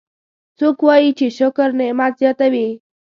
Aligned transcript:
څوک 0.57 0.77
وایي 0.87 1.11
چې 1.19 1.25
شکر 1.37 1.69
نعمت 1.79 2.13
زیاتوي 2.21 2.67